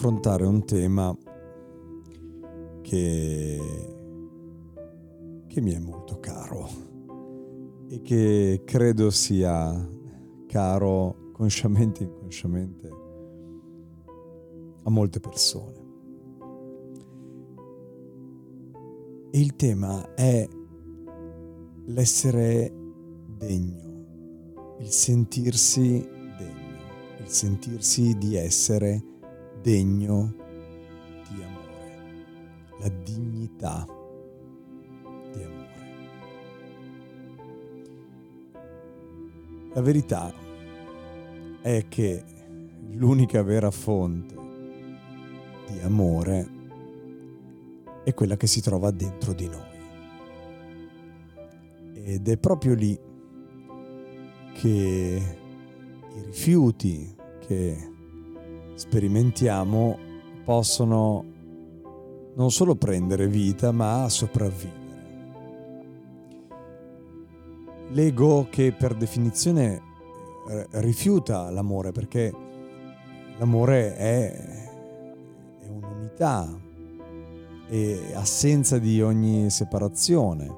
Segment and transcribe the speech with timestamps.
[0.00, 1.14] Affrontare un tema
[2.80, 3.60] che,
[5.46, 6.66] che mi è molto caro
[7.86, 9.88] e che credo sia
[10.46, 12.88] caro consciamente e inconsciamente
[14.84, 15.78] a molte persone.
[19.30, 20.48] E il tema è
[21.88, 22.72] l'essere
[23.36, 29.08] degno, il sentirsi degno, il sentirsi di essere
[29.60, 30.34] degno
[31.28, 32.24] di amore,
[32.78, 33.86] la dignità
[35.32, 35.68] di amore.
[39.72, 40.32] La verità
[41.62, 42.24] è che
[42.92, 44.34] l'unica vera fonte
[45.70, 46.58] di amore
[48.02, 49.68] è quella che si trova dentro di noi.
[52.02, 52.98] Ed è proprio lì
[54.54, 55.38] che
[56.12, 57.14] i rifiuti
[57.46, 57.89] che
[58.80, 59.98] sperimentiamo
[60.42, 61.22] possono
[62.34, 64.78] non solo prendere vita ma sopravvivere.
[67.90, 69.82] L'ego che per definizione
[70.48, 72.32] eh, rifiuta l'amore perché
[73.36, 74.32] l'amore è,
[75.60, 76.48] è un'unità,
[77.68, 80.56] è assenza di ogni separazione,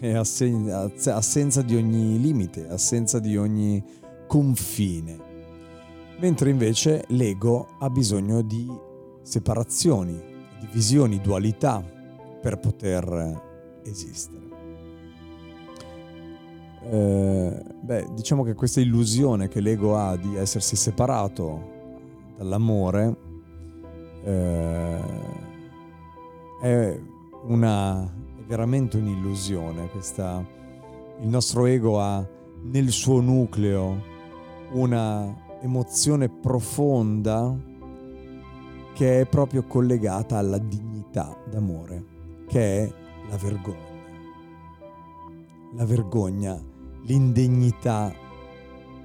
[0.00, 3.84] è assenza di ogni limite, assenza di ogni
[4.26, 5.26] confine
[6.18, 8.66] mentre invece l'ego ha bisogno di
[9.22, 10.20] separazioni,
[10.60, 11.82] divisioni, dualità
[12.40, 14.46] per poter esistere.
[16.90, 21.76] Eh, beh, diciamo che questa illusione che l'ego ha di essersi separato
[22.36, 23.16] dall'amore
[24.24, 25.00] eh,
[26.62, 27.00] è,
[27.44, 29.88] una, è veramente un'illusione.
[29.90, 30.44] Questa,
[31.20, 32.26] il nostro ego ha
[32.62, 34.16] nel suo nucleo
[34.72, 37.56] una emozione profonda
[38.94, 42.04] che è proprio collegata alla dignità d'amore,
[42.48, 42.92] che è
[43.28, 43.96] la vergogna.
[45.74, 46.60] La vergogna,
[47.02, 48.12] l'indegnità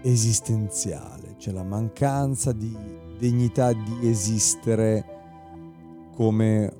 [0.02, 2.75] esistenziale, cioè la mancanza di
[3.18, 5.06] dignità di esistere
[6.16, 6.72] come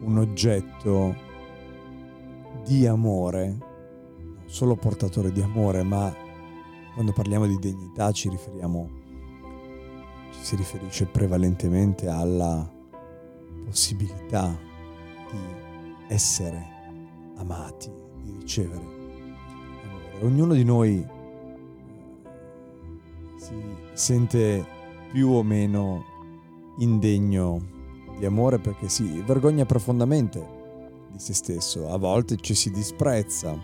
[0.00, 1.14] un oggetto
[2.64, 6.12] di amore, non solo portatore di amore, ma
[6.94, 9.02] quando parliamo di dignità ci riferiamo
[10.40, 12.70] si riferisce prevalentemente alla
[13.64, 14.56] possibilità
[15.30, 15.38] di
[16.08, 16.64] essere
[17.36, 17.90] amati,
[18.22, 20.18] di ricevere amore.
[20.22, 21.08] Ognuno di noi eh,
[23.36, 23.54] si
[23.92, 24.64] sente
[25.12, 26.04] più o meno
[26.78, 27.72] indegno
[28.18, 30.62] di amore perché si vergogna profondamente
[31.10, 33.56] di se stesso, a volte ci si disprezza.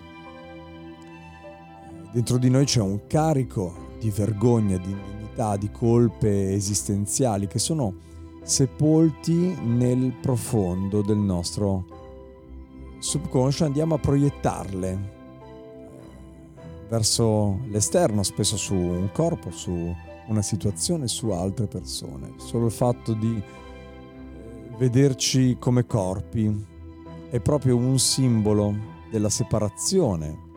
[2.12, 4.96] Dentro di noi c'è un carico di vergogna, di
[5.30, 7.94] indegnità, di colpe esistenziali che sono
[8.42, 11.84] sepolti nel profondo del nostro
[12.98, 14.98] subconscio, andiamo a proiettarle eh,
[16.88, 19.94] verso l'esterno, spesso su un corpo, su
[20.26, 22.34] una situazione, su altre persone.
[22.36, 26.66] Solo il fatto di eh, vederci come corpi
[27.30, 28.74] è proprio un simbolo
[29.10, 30.48] della separazione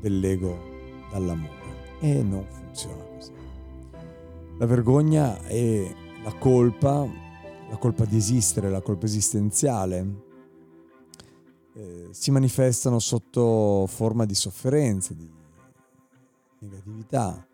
[0.00, 0.70] dell'ego
[1.10, 1.60] dall'amore
[2.00, 3.41] e non funziona così.
[4.58, 7.06] La vergogna e la colpa,
[7.68, 10.24] la colpa di esistere, la colpa esistenziale,
[11.74, 15.28] eh, si manifestano sotto forma di sofferenze, di
[16.60, 17.46] negatività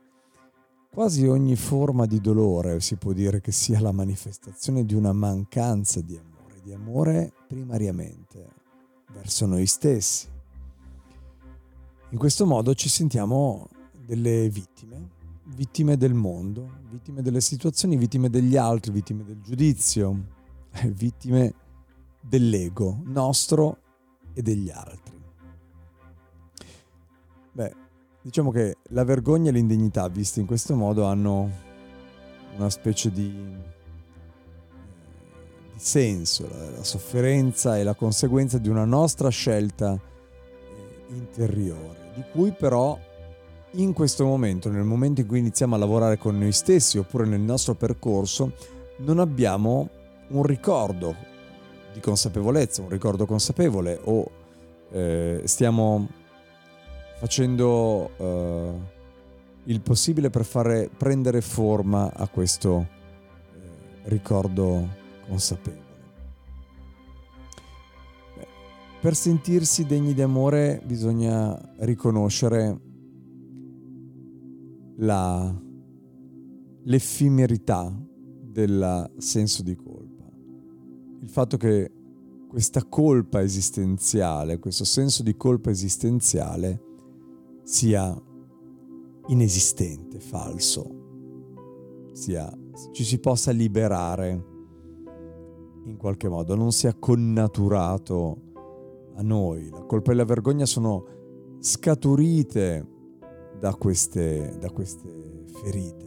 [0.91, 6.01] quasi ogni forma di dolore si può dire che sia la manifestazione di una mancanza
[6.01, 8.49] di amore, di amore primariamente
[9.13, 10.29] verso noi stessi.
[12.11, 15.11] In questo modo ci sentiamo delle vittime,
[15.55, 20.25] vittime del mondo, vittime delle situazioni, vittime degli altri, vittime del giudizio,
[20.93, 21.55] vittime
[22.21, 23.79] dell'ego nostro
[24.35, 25.17] e degli altri.
[27.53, 27.75] Beh,
[28.23, 31.51] diciamo che la vergogna e l'indignità viste in questo modo hanno
[32.57, 33.31] una specie di,
[35.73, 42.25] di senso, la, la, sofferenza è la conseguenza di una nostra scelta eh, interiore, di
[42.33, 42.99] cui però
[43.73, 47.41] in questo momento, nel momento in cui iniziamo a lavorare con noi stessi oppure nel
[47.41, 48.53] nostro percorso,
[48.99, 49.89] non abbiamo
[50.29, 51.15] un ricordo
[51.93, 54.31] di consapevolezza, un ricordo consapevole o
[54.91, 56.09] eh, stiamo
[57.19, 58.73] facendo eh,
[59.65, 63.59] il possibile per fare prendere forma a questo eh,
[64.05, 64.89] ricordo
[65.27, 65.87] consapevole.
[68.37, 68.47] Beh,
[69.01, 72.87] per sentirsi degni di amore bisogna riconoscere
[75.01, 75.55] la,
[76.85, 77.95] l'effimerità
[78.43, 80.25] del senso di colpa.
[81.21, 81.93] Il fatto che
[82.49, 86.83] questa colpa esistenziale, questo senso di colpa esistenziale
[87.63, 88.17] sia
[89.27, 92.51] inesistente, falso, sia,
[92.93, 94.45] ci si possa liberare
[95.85, 98.43] in qualche modo, non sia connaturato
[99.15, 99.69] a noi.
[99.71, 101.05] La colpa e la vergogna sono
[101.61, 102.97] scaturite
[103.59, 106.07] da queste, da queste ferite,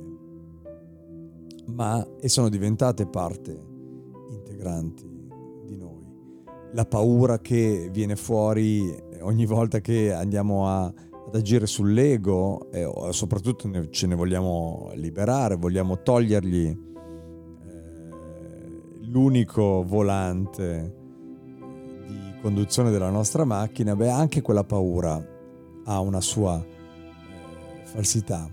[1.68, 3.70] ma e sono diventate parte
[4.30, 5.08] integranti
[5.66, 6.10] di noi.
[6.74, 13.68] La paura che viene fuori ogni volta che andiamo a, ad agire sull'ego e soprattutto
[13.68, 16.78] ne, ce ne vogliamo liberare, vogliamo togliergli eh,
[19.02, 20.96] l'unico volante
[22.08, 25.24] di conduzione della nostra macchina, beh anche quella paura
[25.84, 26.64] ha una sua
[27.92, 28.50] falsità.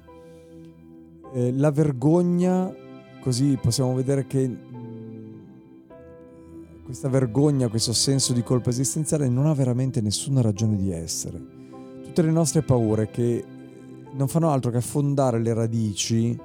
[1.32, 2.75] Eh, la vergogna,
[3.20, 5.38] così possiamo vedere che mm,
[6.85, 11.40] questa vergogna, questo senso di colpa esistenziale non ha veramente nessuna ragione di essere.
[12.02, 13.44] Tutte le nostre paure che
[14.12, 16.37] non fanno altro che affondare le radici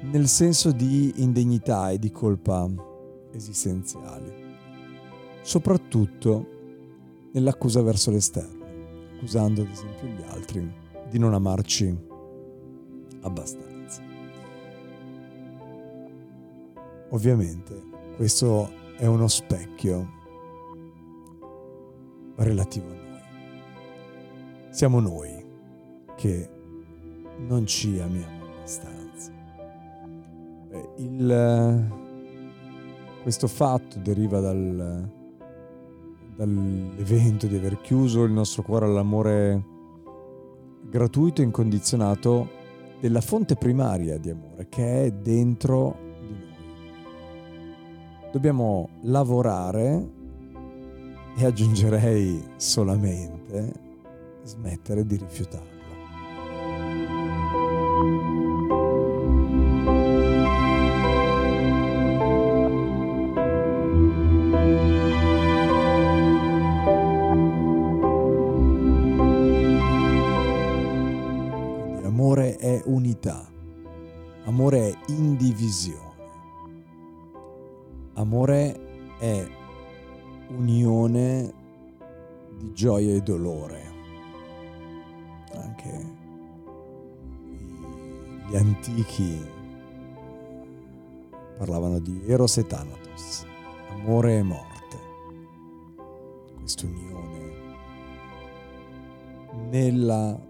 [0.00, 2.68] nel senso di indegnità e di colpa
[3.32, 4.32] esistenziali,
[5.42, 6.46] soprattutto
[7.32, 8.64] nell'accusa verso l'esterno,
[9.16, 10.72] accusando ad esempio gli altri
[11.08, 12.07] di non amarci
[13.28, 14.02] abbastanza.
[17.10, 17.82] Ovviamente
[18.16, 20.16] questo è uno specchio
[22.36, 23.06] relativo a noi.
[24.70, 25.44] Siamo noi
[26.16, 26.48] che
[27.38, 29.32] non ci amiamo abbastanza.
[30.96, 31.88] Il,
[33.22, 35.08] questo fatto deriva dal,
[36.36, 39.64] dall'evento di aver chiuso il nostro cuore all'amore
[40.82, 42.57] gratuito e incondizionato
[43.00, 48.30] della fonte primaria di amore che è dentro di noi.
[48.32, 50.16] Dobbiamo lavorare
[51.36, 53.72] e aggiungerei solamente
[54.42, 55.77] smettere di rifiutarlo.
[73.18, 73.50] Unità,
[74.44, 76.06] amore è indivisione,
[78.14, 79.46] amore è
[80.50, 81.52] unione
[82.56, 83.96] di gioia e dolore.
[85.54, 86.16] Anche
[88.48, 89.44] gli antichi
[91.56, 93.44] parlavano di Eros e Thanatos,
[93.90, 94.98] amore e morte,
[96.56, 97.66] quest'unione
[99.70, 100.40] nella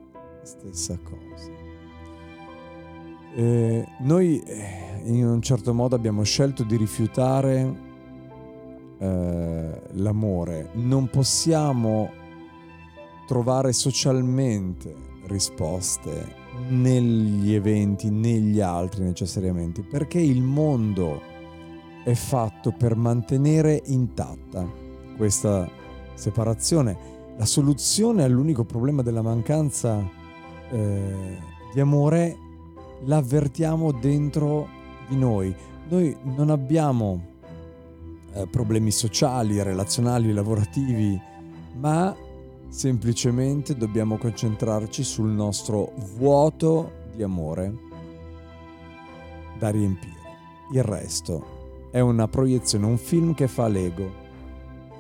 [0.43, 1.58] stessa cosa.
[3.39, 7.79] Eh, noi eh, in un certo modo abbiamo scelto di rifiutare
[8.99, 10.71] eh, l'amore.
[10.73, 12.11] Non possiamo
[13.29, 14.93] trovare socialmente
[15.27, 16.35] risposte
[16.71, 21.23] negli eventi, negli altri necessariamente, perché il mondo
[22.03, 24.69] è fatto per mantenere intatta
[25.17, 25.71] questa
[26.15, 26.99] separazione.
[27.37, 30.05] La soluzione all'unico problema della mancanza
[30.73, 31.39] eh,
[31.73, 32.47] di amore
[33.05, 34.69] l'avvertiamo dentro
[35.09, 35.55] di noi.
[35.89, 37.37] Noi non abbiamo
[38.35, 41.21] eh, problemi sociali, relazionali, lavorativi,
[41.77, 42.15] ma
[42.69, 47.75] semplicemente dobbiamo concentrarci sul nostro vuoto di amore
[49.59, 50.17] da riempire.
[50.73, 51.57] Il resto
[51.91, 54.27] è una proiezione, un film che fa l'ego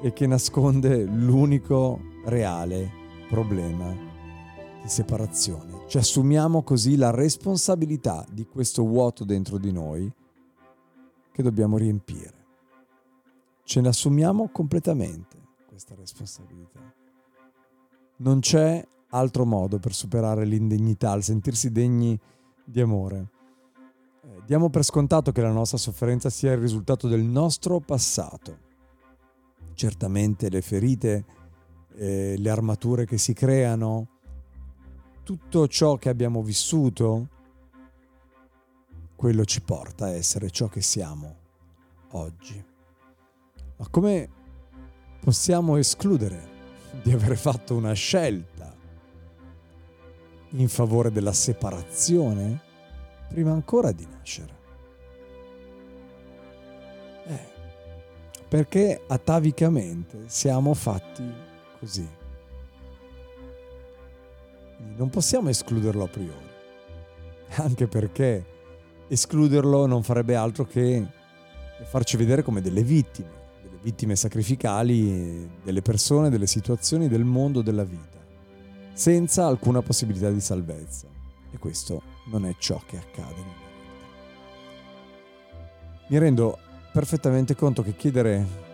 [0.00, 2.90] e che nasconde l'unico reale
[3.28, 3.95] problema
[4.83, 5.77] di separazione.
[5.88, 10.12] Ci assumiamo così la responsabilità di questo vuoto dentro di noi
[11.33, 12.35] che dobbiamo riempire.
[13.64, 16.80] Ce ne assumiamo completamente questa responsabilità.
[18.16, 22.21] Non c'è altro modo per superare l'indegnità, il sentirsi degni
[22.62, 23.30] di amore.
[24.25, 28.59] Eh, diamo per scontato che la nostra sofferenza sia il risultato del nostro passato.
[29.73, 31.25] Certamente le ferite,
[31.95, 34.17] eh, le armature che si creano,
[35.28, 37.28] tutto ciò che abbiamo vissuto,
[39.14, 41.37] quello ci porta a essere ciò che siamo
[42.12, 42.64] oggi.
[43.76, 44.30] Ma come
[45.20, 46.49] possiamo escludere
[47.02, 48.75] di aver fatto una scelta
[50.52, 52.62] in favore della separazione
[53.28, 54.56] prima ancora di nascere.
[57.26, 57.49] Eh,
[58.49, 61.30] perché atavicamente siamo fatti
[61.78, 62.16] così.
[64.97, 66.47] Non possiamo escluderlo a priori,
[67.56, 68.44] anche perché
[69.08, 71.06] escluderlo non farebbe altro che
[71.85, 73.30] farci vedere come delle vittime,
[73.62, 78.18] delle vittime sacrificali delle persone, delle situazioni, del mondo, della vita
[78.99, 81.06] senza alcuna possibilità di salvezza.
[81.52, 84.06] E questo non è ciò che accade nella vita.
[86.08, 86.58] Mi rendo
[86.92, 88.66] perfettamente conto che chiedere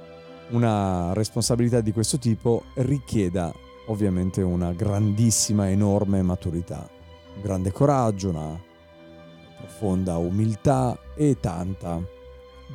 [0.51, 3.53] una responsabilità di questo tipo richieda
[3.87, 6.89] ovviamente una grandissima, enorme maturità,
[7.37, 8.59] un grande coraggio, una
[9.59, 12.01] profonda umiltà e tanta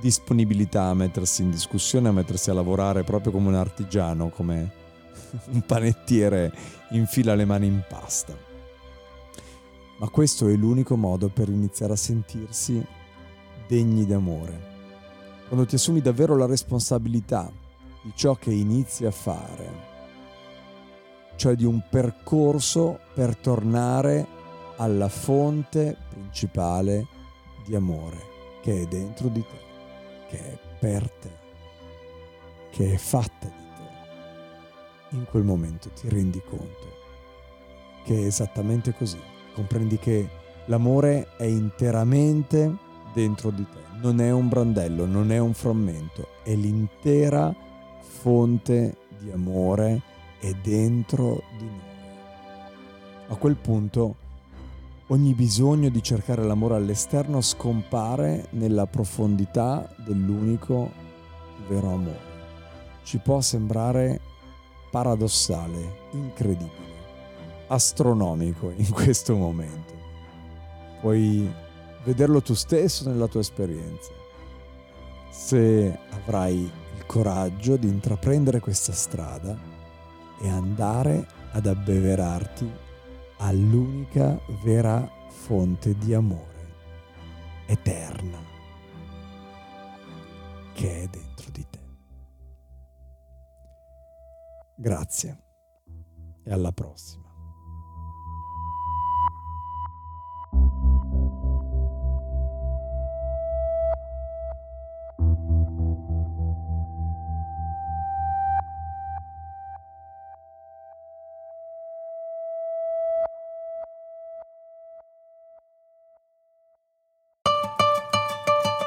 [0.02, 4.72] disponibilità a mettersi in discussione, a mettersi a lavorare proprio come un artigiano, come
[5.52, 6.52] un panettiere
[6.92, 8.36] infila le mani in pasta.
[9.98, 12.84] Ma questo è l'unico modo per iniziare a sentirsi
[13.68, 14.78] degni d'amore.
[15.48, 17.52] Quando ti assumi davvero la responsabilità
[18.02, 19.89] di ciò che inizi a fare,
[21.40, 24.28] cioè di un percorso per tornare
[24.76, 27.08] alla fonte principale
[27.66, 28.18] di amore
[28.62, 31.32] che è dentro di te, che è per te,
[32.72, 33.52] che è fatta di
[35.10, 36.90] te in quel momento ti rendi conto
[38.04, 39.20] che è esattamente così.
[39.54, 40.28] Comprendi che
[40.66, 42.76] l'amore è interamente
[43.14, 47.56] dentro di te, non è un brandello, non è un frammento, è l'intera
[48.02, 50.02] fonte di amore
[50.40, 51.88] è dentro di noi.
[53.28, 54.16] A quel punto
[55.08, 60.92] ogni bisogno di cercare l'amore all'esterno scompare nella profondità dell'unico
[61.68, 62.28] vero amore.
[63.04, 64.20] Ci può sembrare
[64.92, 66.88] paradossale, incredibile,
[67.68, 69.94] astronomico in questo momento.
[71.02, 71.52] Puoi
[72.04, 74.12] vederlo tu stesso nella tua esperienza.
[75.30, 79.69] Se avrai il coraggio di intraprendere questa strada
[80.40, 82.72] e andare ad abbeverarti
[83.38, 86.58] all'unica vera fonte di amore
[87.68, 88.40] eterna
[90.74, 91.80] che è dentro di te.
[94.78, 95.44] Grazie
[96.44, 97.29] e alla prossima.